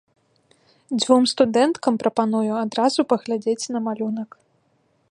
Дзвюм 0.97 1.23
студэнткам 1.33 1.93
прапаную 2.05 2.53
адразу 2.65 2.99
паглядзець 3.15 3.61
на 3.77 3.85
малюнак. 3.91 4.29